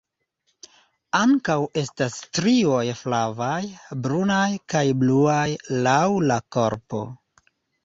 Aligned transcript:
Ankaŭ 1.19 1.57
estas 1.81 2.15
strioj 2.21 2.81
flavaj, 3.03 3.59
brunaj 4.07 4.49
kaj 4.75 4.83
bluaj 5.05 5.47
laŭ 5.87 6.03
la 6.33 6.43
korpo. 6.59 7.07